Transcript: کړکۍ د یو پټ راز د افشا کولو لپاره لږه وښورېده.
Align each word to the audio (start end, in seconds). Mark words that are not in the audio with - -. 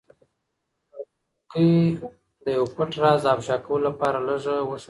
کړکۍ 1.51 1.73
د 2.43 2.45
یو 2.57 2.65
پټ 2.75 2.91
راز 3.01 3.19
د 3.25 3.27
افشا 3.33 3.57
کولو 3.65 3.83
لپاره 3.89 4.17
لږه 4.27 4.55
وښورېده. 4.69 4.79